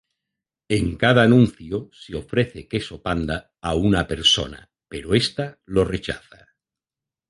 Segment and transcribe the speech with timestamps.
[0.67, 3.37] En cada anuncio, se ofrece queso Panda
[3.69, 6.41] a una persona pero esta lo rechaza.